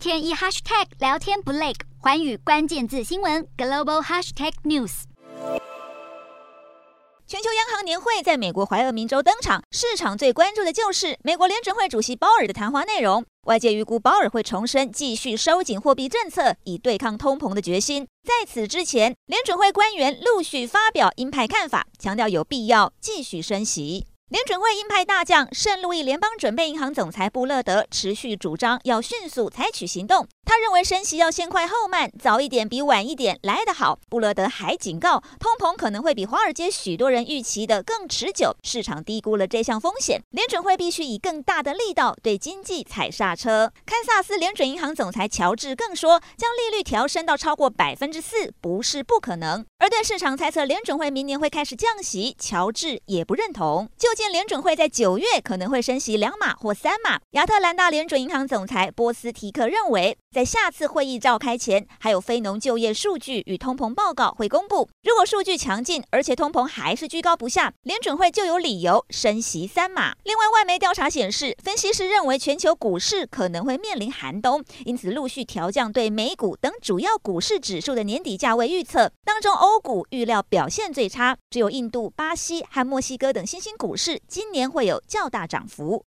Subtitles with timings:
[0.00, 5.02] 天一 hashtag 聊天不累，寰宇关键字新闻 global hashtag news。
[7.26, 13.22] 全球央行年会在美国怀俄明州登场，市场最关注的就是美国联准会主席鲍尔的谈话内容。
[13.42, 18.08] 外界预估鲍尔会重申继续收紧货币政策，以对抗通膨的决心。
[18.24, 24.06] 在此之前，联准会官员陆续发表鹰派看法，强调有必要继续升息。
[24.30, 30.28] 联准会鹰派大将圣路易联邦准备银行总裁布勒德持续主张要迅速采取行动。
[30.50, 34.00] 他认为升息要先快后慢，早一点比晚一点来得好。
[34.08, 40.20] 布勒德还警告，通膨可能会比华尔街许多人预期的更持久，市场低估了这项风险。
[40.30, 43.72] 联准会必须以更大的力道对经济踩刹车。
[43.86, 49.64] 堪萨斯联准银行总裁乔治更说，将利率调升到超过百分之四不是不可能。
[49.78, 53.88] 而对市场猜测联准会明年会开始降息，乔治也不认同。
[53.96, 57.20] 就见联准会在九月可能会升息两码或三码。
[57.30, 64.88] 亚特兰大联准银行总裁波斯提克认为，在下次会议召开前，还有非农就业数据与通膨报告会公布。
[65.02, 70.14] 如果数据强劲，而且通膨还是居高不下，联准会就有理由升息三码。
[70.24, 79.12] 另外，外媒调查显示，分析师认为全球股市可能会面临寒冬，因此陆续调降对美股等主要股市指数的年底价位预测。
[79.22, 85.98] 当中，欧股预料表现最差，只有印度、巴西和墨西哥等新兴股市今年会有较大涨幅。